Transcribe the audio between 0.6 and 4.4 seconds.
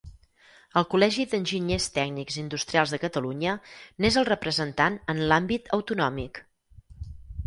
El Col·legi d’Enginyers Tècnics Industrials de Catalunya n'és el